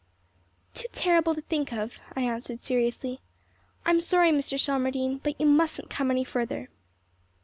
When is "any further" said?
6.09-6.69